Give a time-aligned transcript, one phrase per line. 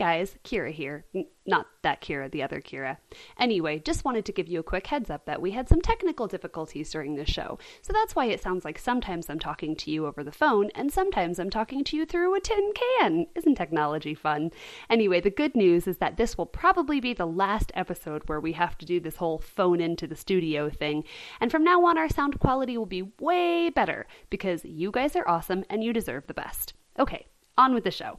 [0.00, 1.04] guys, Kira here.
[1.44, 2.96] Not that Kira, the other Kira.
[3.38, 6.26] Anyway, just wanted to give you a quick heads up that we had some technical
[6.26, 7.58] difficulties during this show.
[7.82, 10.90] So that's why it sounds like sometimes I'm talking to you over the phone and
[10.90, 13.26] sometimes I'm talking to you through a tin can.
[13.34, 14.52] Isn't technology fun?
[14.88, 18.52] Anyway, the good news is that this will probably be the last episode where we
[18.52, 21.04] have to do this whole phone into the studio thing.
[21.42, 25.28] And from now on, our sound quality will be way better because you guys are
[25.28, 26.72] awesome and you deserve the best.
[26.98, 27.26] Okay,
[27.58, 28.18] on with the show.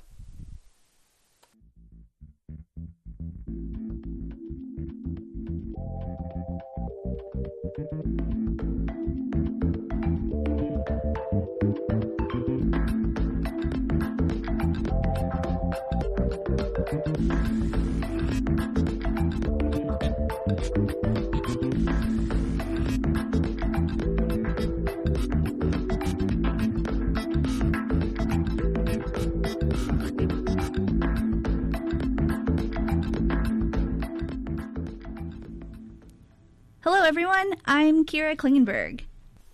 [36.83, 37.53] Hello, everyone.
[37.73, 39.03] I'm Kira Klingenberg.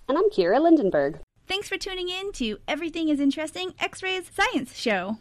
[0.09, 1.19] And I'm Kira Lindenberg.
[1.47, 5.19] Thanks for tuning in to Everything is Interesting X Rays Science Show.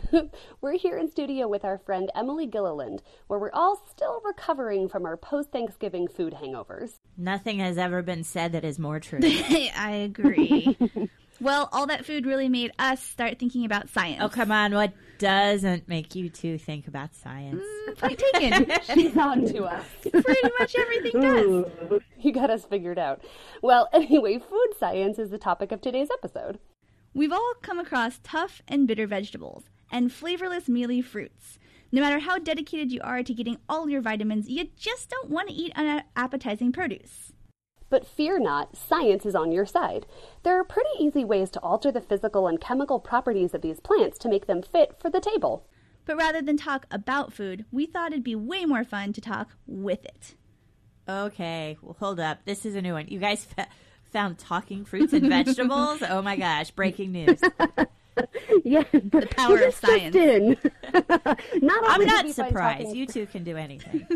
[0.60, 5.06] we're here in studio with our friend Emily Gilliland, where we're all still recovering from
[5.06, 6.98] our post Thanksgiving food hangovers.
[7.16, 9.20] Nothing has ever been said that is more true.
[9.24, 10.76] I agree.
[11.40, 14.20] well, all that food really made us start thinking about science.
[14.22, 14.72] oh, come on.
[14.74, 17.62] What doesn't make you two think about science?
[17.88, 18.72] Mm, point taken.
[18.94, 19.84] She's on to us.
[20.02, 22.00] Pretty much everything does.
[22.20, 23.22] You got us figured out.
[23.62, 26.58] Well, anyway, food science is the topic of today's episode.
[27.14, 31.58] We've all come across tough and bitter vegetables and flavorless mealy fruits.
[31.92, 35.48] No matter how dedicated you are to getting all your vitamins, you just don't want
[35.48, 37.32] to eat unappetizing produce.
[37.88, 40.06] But fear not, science is on your side.
[40.42, 44.18] There are pretty easy ways to alter the physical and chemical properties of these plants
[44.18, 45.66] to make them fit for the table.
[46.04, 49.50] But rather than talk about food, we thought it'd be way more fun to talk
[49.66, 50.34] with it.
[51.08, 52.44] Okay, well, hold up.
[52.44, 53.06] This is a new one.
[53.08, 53.68] You guys f-
[54.12, 56.02] found talking fruits and vegetables?
[56.08, 57.40] oh my gosh, breaking news.
[58.64, 60.16] yeah, the power of science.
[60.16, 60.56] In.
[61.62, 62.94] not I'm not surprised.
[62.94, 64.06] You two can do anything.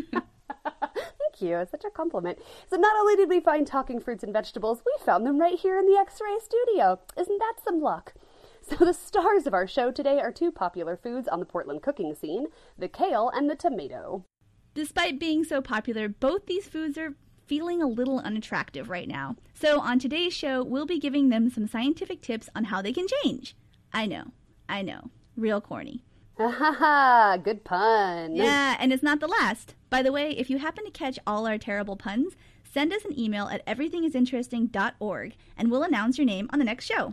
[1.41, 1.67] You.
[1.71, 2.39] Such a compliment.
[2.69, 5.78] So, not only did we find talking fruits and vegetables, we found them right here
[5.78, 7.01] in the X ray studio.
[7.19, 8.15] Isn't that some luck?
[8.62, 12.15] So, the stars of our show today are two popular foods on the Portland cooking
[12.15, 14.27] scene the kale and the tomato.
[14.75, 17.15] Despite being so popular, both these foods are
[17.47, 19.37] feeling a little unattractive right now.
[19.55, 23.07] So, on today's show, we'll be giving them some scientific tips on how they can
[23.25, 23.57] change.
[23.93, 24.25] I know,
[24.69, 26.05] I know, real corny.
[26.41, 28.34] Ha ha ha, good pun.
[28.34, 29.75] Yeah, and it's not the last.
[29.91, 32.33] By the way, if you happen to catch all our terrible puns,
[32.73, 37.12] send us an email at everythingisinteresting.org and we'll announce your name on the next show.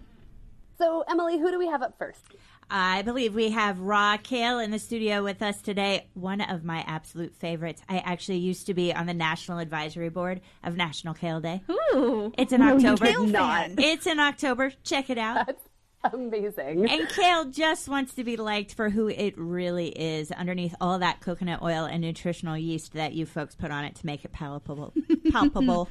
[0.78, 2.24] So, Emily, who do we have up first?
[2.72, 6.08] I believe we have Raw Kale in the studio with us today.
[6.14, 7.82] One of my absolute favorites.
[7.90, 11.64] I actually used to be on the National Advisory Board of National Kale Day.
[11.70, 13.12] Ooh, it's in October.
[13.26, 13.72] Not.
[13.78, 14.72] It's in October.
[14.86, 15.48] Check it out.
[15.48, 15.64] That's
[16.14, 16.90] amazing.
[16.90, 21.22] And kale just wants to be liked for who it really is, underneath all that
[21.22, 24.94] coconut oil and nutritional yeast that you folks put on it to make it palpable.
[25.32, 25.90] palpable.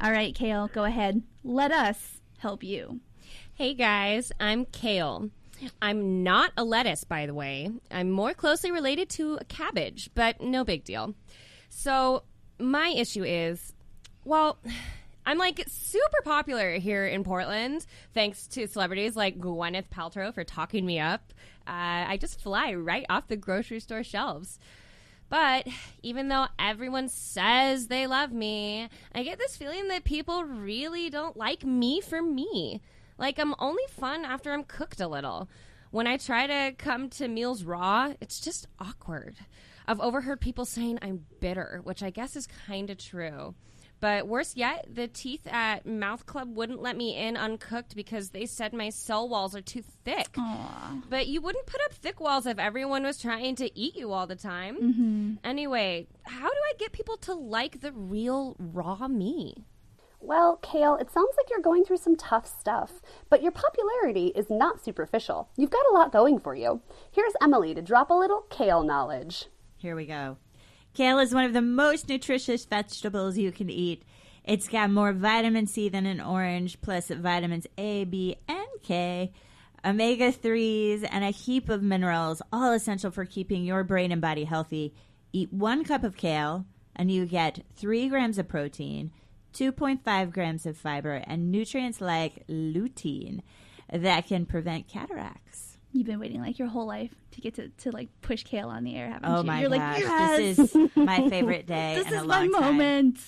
[0.00, 1.22] all right, Kale, go ahead.
[1.42, 3.00] Let us help you.
[3.54, 5.30] Hey guys, I'm Kale.
[5.80, 7.70] I'm not a lettuce, by the way.
[7.90, 11.14] I'm more closely related to a cabbage, but no big deal.
[11.68, 12.24] So,
[12.58, 13.72] my issue is
[14.24, 14.58] well,
[15.26, 20.84] I'm like super popular here in Portland, thanks to celebrities like Gwyneth Paltrow for talking
[20.84, 21.32] me up.
[21.66, 24.58] Uh, I just fly right off the grocery store shelves.
[25.30, 25.66] But
[26.02, 31.36] even though everyone says they love me, I get this feeling that people really don't
[31.36, 32.82] like me for me.
[33.16, 35.48] Like I'm only fun after I'm cooked a little.
[35.90, 39.36] When I try to come to meals raw, it's just awkward.
[39.86, 43.54] I've overheard people saying I'm bitter, which I guess is kind of true.
[44.04, 48.44] But worse yet, the teeth at Mouth Club wouldn't let me in uncooked because they
[48.44, 50.30] said my cell walls are too thick.
[50.34, 51.04] Aww.
[51.08, 54.26] But you wouldn't put up thick walls if everyone was trying to eat you all
[54.26, 54.76] the time.
[54.76, 55.32] Mm-hmm.
[55.42, 59.64] Anyway, how do I get people to like the real raw me?
[60.20, 63.00] Well, Kale, it sounds like you're going through some tough stuff,
[63.30, 65.48] but your popularity is not superficial.
[65.56, 66.82] You've got a lot going for you.
[67.10, 69.46] Here's Emily to drop a little kale knowledge.
[69.78, 70.36] Here we go.
[70.94, 74.04] Kale is one of the most nutritious vegetables you can eat.
[74.44, 79.32] It's got more vitamin C than an orange, plus vitamins A, B, and K,
[79.84, 84.44] omega 3s, and a heap of minerals, all essential for keeping your brain and body
[84.44, 84.94] healthy.
[85.32, 86.64] Eat one cup of kale,
[86.94, 89.10] and you get three grams of protein
[89.52, 93.40] 2.5 grams of fiber, and nutrients like lutein
[93.92, 95.73] that can prevent cataracts.
[95.94, 98.82] You've been waiting like your whole life to get to, to like push kale on
[98.84, 99.44] the air, haven't Oh you?
[99.44, 102.40] my You're gosh, like, yes, this is my favorite day this in a is my
[102.42, 102.62] long time.
[102.62, 103.18] moment.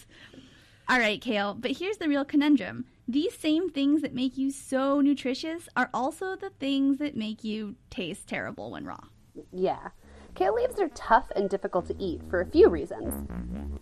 [0.88, 2.84] All right, Kale, but here's the real conundrum.
[3.08, 7.76] These same things that make you so nutritious are also the things that make you
[7.88, 8.98] taste terrible when raw.
[9.52, 9.88] Yeah.
[10.36, 13.26] Kale leaves are tough and difficult to eat for a few reasons.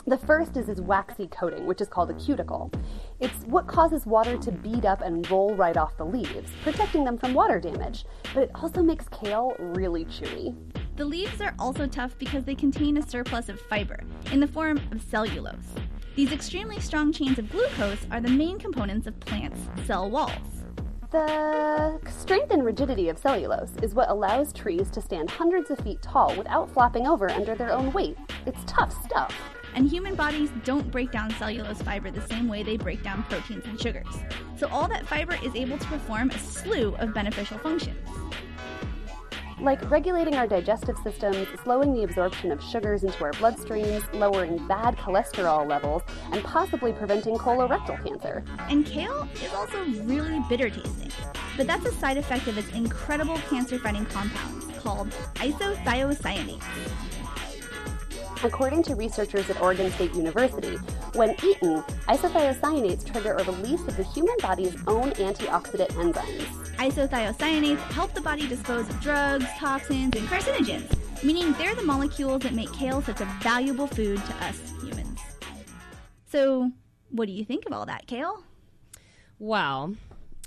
[0.06, 2.70] The first is its waxy coating, which is called a cuticle.
[3.18, 7.18] It's what causes water to bead up and roll right off the leaves, protecting them
[7.18, 8.04] from water damage.
[8.32, 10.54] But it also makes kale really chewy.
[10.94, 13.98] The leaves are also tough because they contain a surplus of fiber
[14.30, 15.74] in the form of cellulose.
[16.14, 20.63] These extremely strong chains of glucose are the main components of plants' cell walls.
[21.14, 26.02] The strength and rigidity of cellulose is what allows trees to stand hundreds of feet
[26.02, 28.18] tall without flopping over under their own weight.
[28.46, 29.32] It's tough stuff.
[29.76, 33.64] And human bodies don't break down cellulose fiber the same way they break down proteins
[33.64, 34.12] and sugars.
[34.56, 38.08] So all that fiber is able to perform a slew of beneficial functions.
[39.60, 44.96] Like regulating our digestive systems, slowing the absorption of sugars into our bloodstreams, lowering bad
[44.96, 46.02] cholesterol levels,
[46.32, 48.44] and possibly preventing colorectal cancer.
[48.68, 51.10] And kale is also really bitter tasting.
[51.56, 56.62] But that's a side effect of its incredible cancer fighting compounds called isothiocyanates.
[58.44, 60.76] According to researchers at Oregon State University,
[61.14, 66.76] when eaten, isothiocyanates trigger a release of the human body's own antioxidant enzymes.
[66.76, 72.52] Isothiocyanates help the body dispose of drugs, toxins, and carcinogens, meaning they're the molecules that
[72.52, 75.20] make kale such a valuable food to us humans.
[76.26, 76.70] So,
[77.08, 78.44] what do you think of all that, Kale?
[79.38, 79.96] Well,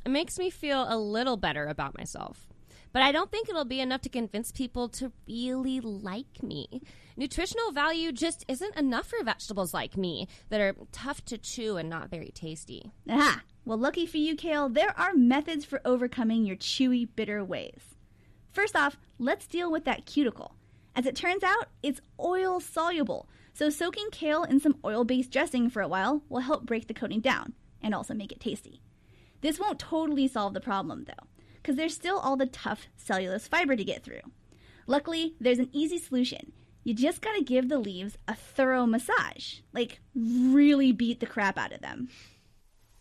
[0.06, 2.48] it makes me feel a little better about myself.
[2.94, 6.82] But I don't think it'll be enough to convince people to really like me.
[7.20, 11.90] Nutritional value just isn't enough for vegetables like me that are tough to chew and
[11.90, 12.92] not very tasty.
[13.10, 13.42] Aha!
[13.66, 17.96] Well, lucky for you, Kale, there are methods for overcoming your chewy, bitter ways.
[18.52, 20.54] First off, let's deal with that cuticle.
[20.96, 25.72] As it turns out, it's oil soluble, so soaking kale in some oil based dressing
[25.72, 28.80] for a while will help break the coating down and also make it tasty.
[29.42, 33.76] This won't totally solve the problem, though, because there's still all the tough cellulose fiber
[33.76, 34.22] to get through.
[34.86, 36.52] Luckily, there's an easy solution.
[36.88, 39.56] You just gotta give the leaves a thorough massage.
[39.74, 42.08] Like, really beat the crap out of them.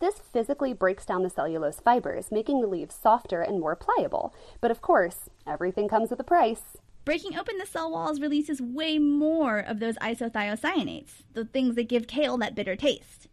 [0.01, 4.35] This physically breaks down the cellulose fibers, making the leaves softer and more pliable.
[4.61, 6.79] But of course, everything comes with a price.
[7.05, 12.09] Breaking open the cell walls releases way more of those isothiocyanates, the things that give
[12.09, 13.29] kale that bitter taste.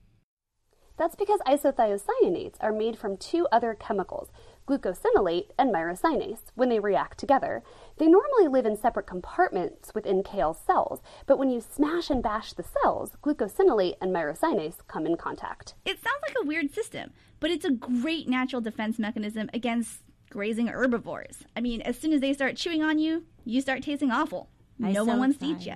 [0.97, 4.29] That's because isothiocyanates are made from two other chemicals,
[4.67, 7.63] glucosinolate and myrosinase, when they react together.
[7.97, 12.53] They normally live in separate compartments within kale cells, but when you smash and bash
[12.53, 15.75] the cells, glucosinolate and myrosinase come in contact.
[15.85, 19.99] It sounds like a weird system, but it's a great natural defense mechanism against
[20.29, 21.43] grazing herbivores.
[21.55, 24.49] I mean, as soon as they start chewing on you, you start tasting awful.
[24.79, 25.75] No one wants to eat you.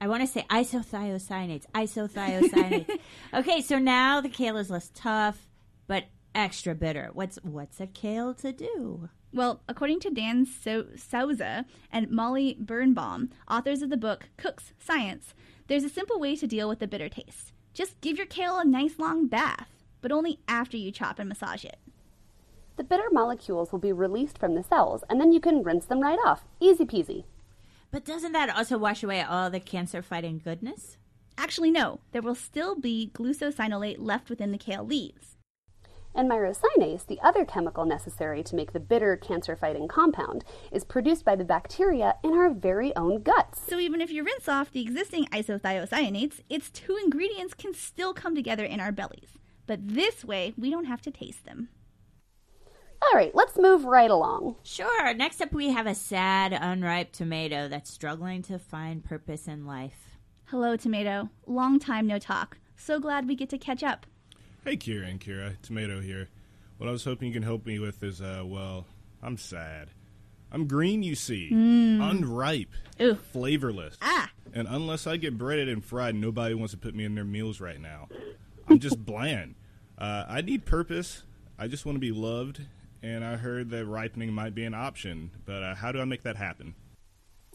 [0.00, 1.66] I want to say isothiocyanates.
[1.74, 2.98] Isothiocyanates.
[3.34, 5.46] okay, so now the kale is less tough,
[5.86, 6.04] but
[6.34, 7.10] extra bitter.
[7.12, 9.08] What's what's a kale to do?
[9.32, 15.34] Well, according to Dan so- Souza and Molly Birnbaum, authors of the book Cook's Science,
[15.68, 17.52] there's a simple way to deal with the bitter taste.
[17.72, 19.68] Just give your kale a nice long bath,
[20.00, 21.78] but only after you chop and massage it.
[22.76, 26.00] The bitter molecules will be released from the cells, and then you can rinse them
[26.00, 26.44] right off.
[26.58, 27.24] Easy peasy.
[27.92, 30.96] But doesn't that also wash away all the cancer fighting goodness?
[31.36, 35.36] Actually, no, there will still be glucosinolate left within the kale leaves.
[36.14, 41.24] And myrosinase, the other chemical necessary to make the bitter cancer fighting compound, is produced
[41.24, 43.60] by the bacteria in our very own guts.
[43.68, 48.34] So even if you rinse off the existing isothiocyanates, its two ingredients can still come
[48.34, 49.38] together in our bellies.
[49.66, 51.68] But this way, we don't have to taste them.
[53.02, 54.56] All right, let's move right along.
[54.62, 55.14] Sure.
[55.14, 60.18] Next up, we have a sad, unripe tomato that's struggling to find purpose in life.
[60.46, 61.30] Hello, tomato.
[61.46, 62.58] Long time no talk.
[62.76, 64.06] So glad we get to catch up.
[64.64, 66.28] Hey, Kira and Kira, Tomato here.
[66.78, 68.86] What I was hoping you can help me with is, uh, well,
[69.22, 69.90] I'm sad.
[70.52, 73.14] I'm green, you see, unripe, Ooh.
[73.14, 77.14] flavorless, Ah, and unless I get breaded and fried, nobody wants to put me in
[77.14, 78.08] their meals right now.
[78.68, 79.54] I'm just bland.
[79.96, 81.22] Uh, I need purpose.
[81.56, 82.62] I just want to be loved,
[83.00, 85.30] and I heard that ripening might be an option.
[85.46, 86.74] But uh, how do I make that happen?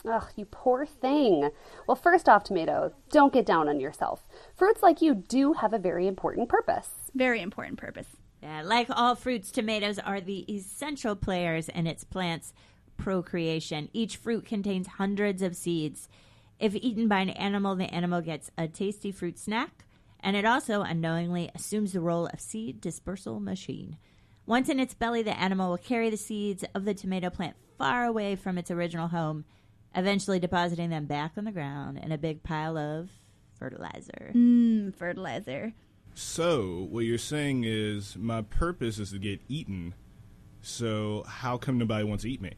[0.08, 1.50] Ugh, you poor thing.
[1.88, 4.26] Well, first off, tomato, don't get down on yourself.
[4.56, 6.90] Fruits like you do have a very important purpose.
[7.14, 8.08] very important purpose.
[8.44, 12.54] Yeah, like all fruits, tomatoes are the essential players in its plant's
[12.98, 13.90] procreation.
[13.94, 16.10] Each fruit contains hundreds of seeds.
[16.60, 19.86] If eaten by an animal, the animal gets a tasty fruit snack,
[20.20, 23.98] and it also unknowingly assumes the role of seed dispersal machine.
[24.46, 28.06] Once in its belly, the animal will carry the seeds of the tomato plant far
[28.06, 29.44] away from its original home,
[29.96, 33.10] eventually depositing them back on the ground in a big pile of
[33.58, 34.32] fertilizer.
[34.34, 35.74] Mmm, fertilizer.
[36.14, 39.94] So, what you're saying is my purpose is to get eaten.
[40.62, 42.54] So, how come nobody wants to eat me?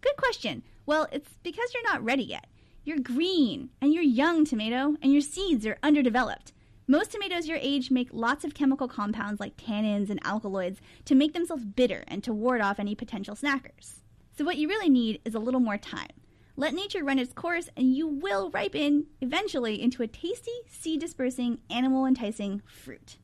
[0.00, 0.62] Good question.
[0.86, 2.46] Well, it's because you're not ready yet.
[2.84, 6.52] You're green, and you're young, tomato, and your seeds are underdeveloped.
[6.88, 11.32] Most tomatoes your age make lots of chemical compounds like tannins and alkaloids to make
[11.32, 14.00] themselves bitter and to ward off any potential snackers.
[14.36, 16.10] So, what you really need is a little more time.
[16.58, 21.58] Let nature run its course, and you will ripen eventually into a tasty, seed dispersing,
[21.68, 23.18] animal enticing fruit.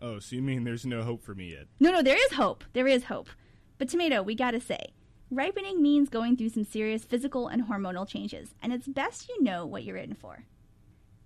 [0.00, 1.66] Oh, so you mean there's no hope for me yet?
[1.80, 2.62] No, no, there is hope.
[2.74, 3.30] There is hope.
[3.78, 4.92] But, tomato, we gotta say,
[5.28, 9.66] ripening means going through some serious physical and hormonal changes, and it's best you know
[9.66, 10.44] what you're in for.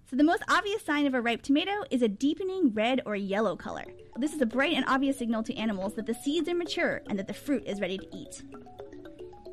[0.09, 3.56] So, the most obvious sign of a ripe tomato is a deepening red or yellow
[3.56, 3.85] color.
[4.16, 7.18] This is a bright and obvious signal to animals that the seeds are mature and
[7.18, 8.42] that the fruit is ready to eat.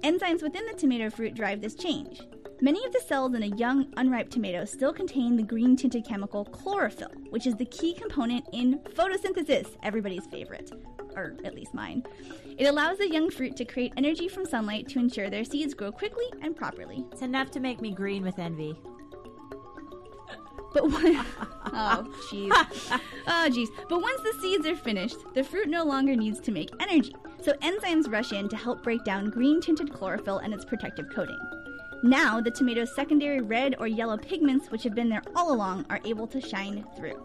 [0.02, 2.22] Enzymes within the tomato fruit drive this change.
[2.62, 6.46] Many of the cells in a young, unripe tomato still contain the green tinted chemical
[6.46, 10.72] chlorophyll, which is the key component in photosynthesis, everybody's favorite,
[11.16, 12.04] or at least mine.
[12.58, 15.92] It allows the young fruit to create energy from sunlight to ensure their seeds grow
[15.92, 17.06] quickly and properly.
[17.12, 18.78] It's enough to make me green with envy.
[20.74, 21.16] But when,
[21.66, 22.52] oh jeez,
[23.28, 23.68] oh jeez.
[23.90, 27.16] But once the seeds are finished, the fruit no longer needs to make energy.
[27.42, 31.40] So enzymes rush in to help break down green tinted chlorophyll and its protective coating.
[32.04, 36.00] Now, the tomato's secondary red or yellow pigments, which have been there all along, are
[36.06, 37.22] able to shine through.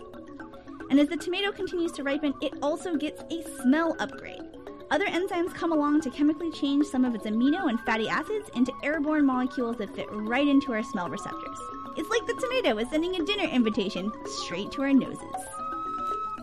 [0.90, 4.42] And as the tomato continues to ripen, it also gets a smell upgrade.
[4.90, 8.72] Other enzymes come along to chemically change some of its amino and fatty acids into
[8.82, 11.58] airborne molecules that fit right into our smell receptors.
[11.96, 15.20] It's like the tomato is sending a dinner invitation straight to our noses.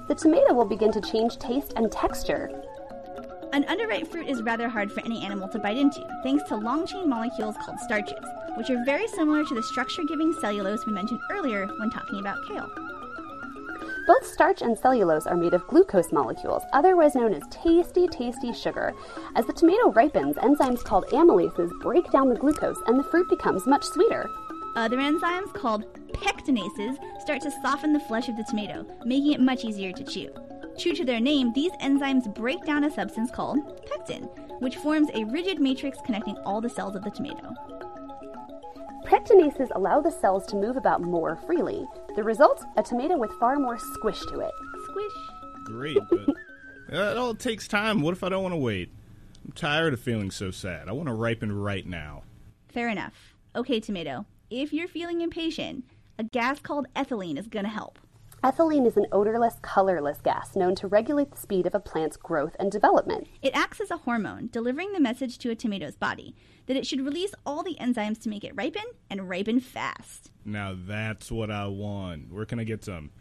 [0.07, 2.49] The tomato will begin to change taste and texture.
[3.53, 6.87] An underripe fruit is rather hard for any animal to bite into, thanks to long
[6.87, 8.23] chain molecules called starches,
[8.55, 12.37] which are very similar to the structure giving cellulose we mentioned earlier when talking about
[12.47, 12.69] kale.
[14.07, 18.93] Both starch and cellulose are made of glucose molecules, otherwise known as tasty, tasty sugar.
[19.35, 23.67] As the tomato ripens, enzymes called amylases break down the glucose and the fruit becomes
[23.67, 24.29] much sweeter.
[24.77, 29.65] Other enzymes called pectinases start to soften the flesh of the tomato, making it much
[29.65, 30.33] easier to chew.
[30.77, 34.23] True to their name, these enzymes break down a substance called pectin,
[34.59, 37.53] which forms a rigid matrix connecting all the cells of the tomato.
[39.05, 41.85] Pectinases allow the cells to move about more freely.
[42.15, 42.63] The result?
[42.77, 44.51] A tomato with far more squish to it.
[44.89, 45.13] Squish.
[45.65, 46.35] Great, but
[46.89, 48.01] it all takes time.
[48.01, 48.89] What if I don't want to wait?
[49.45, 50.87] I'm tired of feeling so sad.
[50.87, 52.23] I want to ripen right now.
[52.69, 53.35] Fair enough.
[53.55, 54.25] Okay, tomato.
[54.49, 55.83] If you're feeling impatient,
[56.17, 57.99] a gas called ethylene is going to help.
[58.43, 62.55] Ethylene is an odorless, colorless gas known to regulate the speed of a plant's growth
[62.59, 63.27] and development.
[63.43, 67.05] It acts as a hormone, delivering the message to a tomato's body that it should
[67.05, 68.81] release all the enzymes to make it ripen
[69.11, 70.31] and ripen fast.
[70.43, 72.33] Now that's what I want.
[72.33, 73.11] Where can I get some?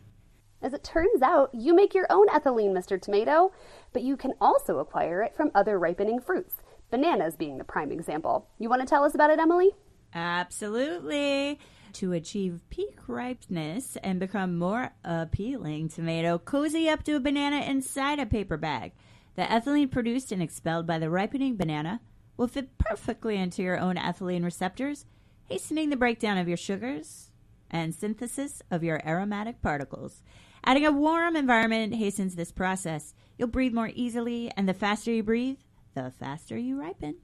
[0.62, 3.00] As it turns out, you make your own ethylene, Mr.
[3.00, 3.52] Tomato,
[3.92, 6.56] but you can also acquire it from other ripening fruits,
[6.90, 8.48] bananas being the prime example.
[8.58, 9.72] You want to tell us about it, Emily?
[10.14, 11.58] Absolutely.
[11.94, 18.18] To achieve peak ripeness and become more appealing, tomato cozy up to a banana inside
[18.18, 18.92] a paper bag.
[19.34, 22.00] The ethylene produced and expelled by the ripening banana
[22.36, 25.04] will fit perfectly into your own ethylene receptors,
[25.48, 27.30] hastening the breakdown of your sugars
[27.70, 30.22] and synthesis of your aromatic particles.
[30.64, 33.14] Adding a warm environment hastens this process.
[33.36, 35.58] You'll breathe more easily, and the faster you breathe,
[35.94, 37.16] the faster you ripen.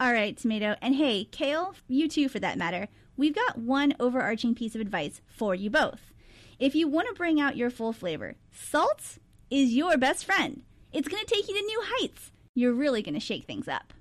[0.00, 0.76] All right, tomato.
[0.82, 2.88] And hey, kale, you too for that matter.
[3.20, 6.14] We've got one overarching piece of advice for you both.
[6.58, 9.18] If you want to bring out your full flavor, salt
[9.50, 10.62] is your best friend.
[10.90, 12.32] It's going to take you to new heights.
[12.54, 13.92] You're really going to shake things up.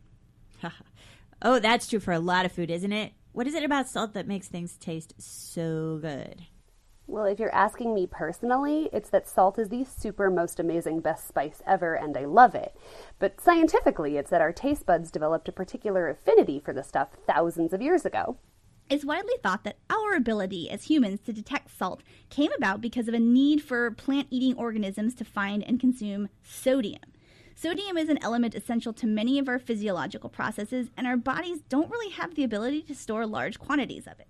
[1.41, 3.11] oh, that's true for a lot of food, isn't it?
[3.33, 6.43] What is it about salt that makes things taste so good?
[7.05, 11.27] Well, if you're asking me personally, it's that salt is the super most amazing best
[11.27, 12.73] spice ever and I love it.
[13.19, 17.73] But scientifically, it's that our taste buds developed a particular affinity for the stuff thousands
[17.73, 18.37] of years ago.
[18.89, 23.13] It's widely thought that our ability as humans to detect salt came about because of
[23.13, 27.03] a need for plant eating organisms to find and consume sodium.
[27.53, 31.91] Sodium is an element essential to many of our physiological processes, and our bodies don't
[31.91, 34.27] really have the ability to store large quantities of it.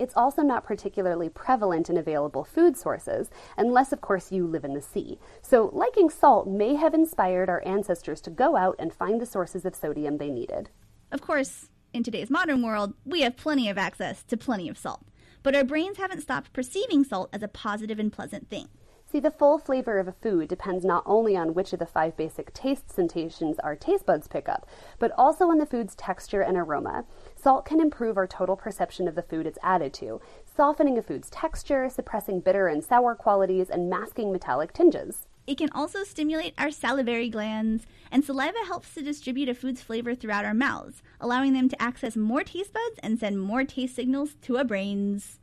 [0.00, 4.74] It's also not particularly prevalent in available food sources, unless, of course, you live in
[4.74, 5.20] the sea.
[5.42, 9.64] So, liking salt may have inspired our ancestors to go out and find the sources
[9.64, 10.70] of sodium they needed.
[11.12, 15.02] Of course, in today's modern world, we have plenty of access to plenty of salt,
[15.42, 18.68] but our brains haven't stopped perceiving salt as a positive and pleasant thing.
[19.10, 22.16] See, the full flavor of a food depends not only on which of the five
[22.16, 24.68] basic taste sensations our taste buds pick up,
[25.00, 27.04] but also on the food's texture and aroma.
[27.34, 31.28] Salt can improve our total perception of the food it's added to, softening a food's
[31.28, 35.26] texture, suppressing bitter and sour qualities, and masking metallic tinges.
[35.50, 40.14] It can also stimulate our salivary glands, and saliva helps to distribute a food's flavor
[40.14, 44.36] throughout our mouths, allowing them to access more taste buds and send more taste signals
[44.42, 45.40] to our brains.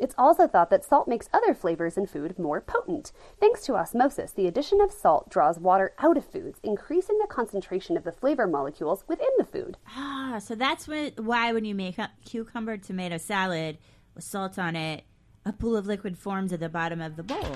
[0.00, 3.12] It's also thought that salt makes other flavors in food more potent.
[3.38, 7.96] Thanks to osmosis, the addition of salt draws water out of foods, increasing the concentration
[7.96, 9.76] of the flavor molecules within the food.
[9.96, 13.78] Ah, so that's when, why when you make a cucumber tomato salad
[14.16, 15.04] with salt on it,
[15.46, 17.54] a pool of liquid forms at the bottom of the bowl.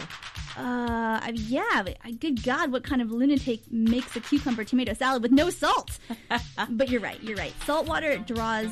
[0.56, 4.94] Uh, I- yeah, but, uh, good God, what kind of lunatic makes a cucumber tomato
[4.94, 5.99] salad with no salt?
[6.70, 7.52] but you're right, you're right.
[7.66, 8.68] Salt water draws,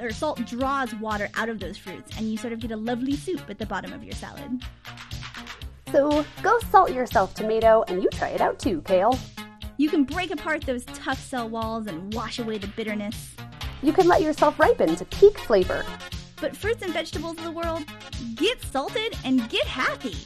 [0.00, 3.16] or salt draws water out of those fruits, and you sort of get a lovely
[3.16, 4.62] soup at the bottom of your salad.
[5.92, 9.18] So go salt yourself tomato and you try it out too, Kale.
[9.78, 13.34] You can break apart those tough cell walls and wash away the bitterness.
[13.82, 15.84] You can let yourself ripen to peak flavor.
[16.40, 17.84] But fruits and vegetables of the world,
[18.34, 20.16] get salted and get happy.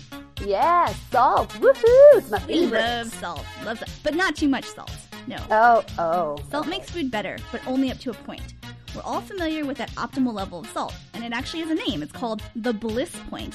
[0.44, 1.50] Yeah, salt.
[1.50, 1.84] Woohoo!
[2.14, 2.80] It's my We favorite.
[2.80, 4.90] love salt, love salt, but not too much salt.
[5.26, 5.36] No.
[5.50, 6.38] Oh, oh.
[6.50, 8.54] Salt makes food better, but only up to a point.
[8.94, 12.02] We're all familiar with that optimal level of salt, and it actually has a name.
[12.02, 13.54] It's called the bliss point.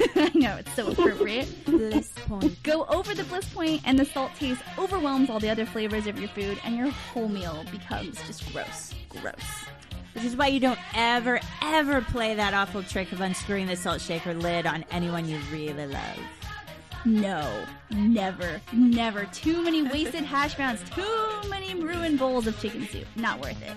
[0.16, 1.48] I know, it's so appropriate.
[1.66, 2.60] Bliss point.
[2.64, 6.18] Go over the bliss point, and the salt taste overwhelms all the other flavors of
[6.18, 8.92] your food, and your whole meal becomes just gross.
[9.08, 9.34] Gross.
[10.14, 14.00] Which is why you don't ever, ever play that awful trick of unscrewing the salt
[14.00, 16.18] shaker lid on anyone you really love.
[17.04, 19.26] No, never, never.
[19.26, 23.06] Too many wasted hash browns, too many ruined bowls of chicken soup.
[23.16, 23.74] Not worth it.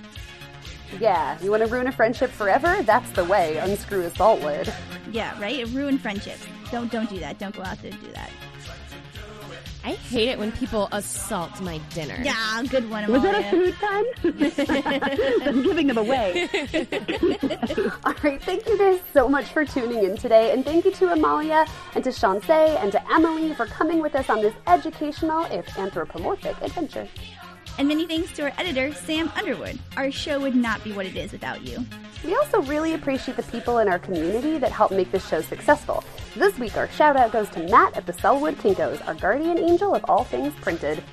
[1.01, 2.81] Yeah, you want to ruin a friendship forever?
[2.83, 3.57] That's the way.
[3.57, 4.73] Unscrew a salt lid.
[5.11, 5.59] Yeah, right?
[5.59, 6.45] It ruined friendships.
[6.71, 7.39] Don't don't do that.
[7.39, 8.29] Don't go out there and do that.
[9.87, 12.19] I hate it when people assault my dinner.
[12.21, 13.41] Yeah, good one, Was Amalia.
[13.41, 15.47] that a food time?
[15.47, 16.49] I'm giving them away.
[18.03, 21.13] All right, thank you guys so much for tuning in today, and thank you to
[21.13, 25.79] Amalia and to Shansei and to Emily for coming with us on this educational, if
[25.79, 27.07] anthropomorphic, adventure.
[27.79, 29.79] And many thanks to our editor, Sam Underwood.
[29.95, 31.85] Our show would not be what it is without you.
[32.25, 36.03] We also really appreciate the people in our community that help make this show successful.
[36.37, 39.95] This week, our shout out goes to Matt at the Sellwood Kinko's, our guardian angel
[39.95, 41.03] of all things printed.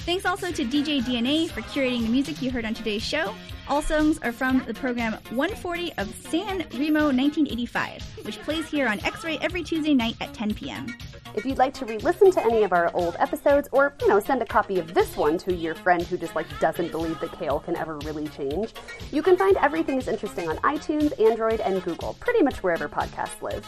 [0.00, 3.34] Thanks also to DJ DNA for curating the music you heard on today's show.
[3.66, 9.02] All songs are from the program 140 of San Remo 1985, which plays here on
[9.06, 10.94] X Ray every Tuesday night at 10 p.m.
[11.34, 14.42] If you'd like to re-listen to any of our old episodes, or you know, send
[14.42, 17.60] a copy of this one to your friend who just like doesn't believe that kale
[17.60, 18.74] can ever really change,
[19.12, 23.40] you can find everything is interesting on iTunes, Android, and Google, pretty much wherever podcasts
[23.40, 23.66] live.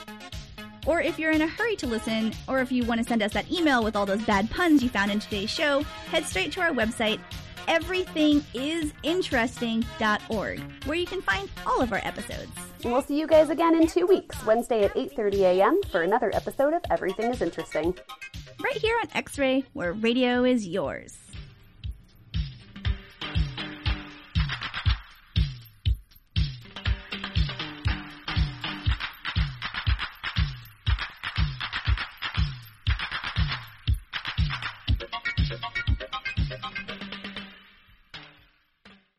[0.87, 3.33] Or if you're in a hurry to listen, or if you want to send us
[3.33, 6.61] that email with all those bad puns you found in today's show, head straight to
[6.61, 7.21] our website,
[7.69, 12.51] everythingisinteresting.org, where you can find all of our episodes.
[12.83, 15.81] And we'll see you guys again in two weeks, Wednesday at 8:30 a.m.
[15.91, 17.95] for another episode of Everything is Interesting.
[18.63, 21.17] Right here on X Ray, where radio is yours.